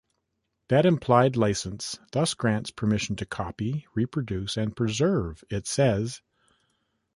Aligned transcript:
That 0.69 0.83
implied 0.87 1.35
license 1.35 1.99
thus 2.11 2.33
grants 2.33 2.71
permission 2.71 3.15
to 3.17 3.25
copy, 3.27 3.85
reproduce 3.93 4.57
and 4.57 4.75
preserve, 4.75 5.43
it 5.51 5.67
says. 5.67 6.23